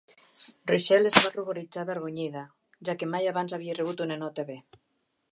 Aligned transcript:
Rachel 0.69 1.09
es 1.09 1.17
va 1.25 1.31
ruboritzar, 1.33 1.83
avergonyida, 1.83 2.41
ja 2.89 2.95
que 3.01 3.09
mai 3.11 3.29
abans 3.33 3.53
havia 3.59 3.75
rebut 3.81 4.01
una 4.07 4.17
nota 4.23 4.47
B. 4.49 4.57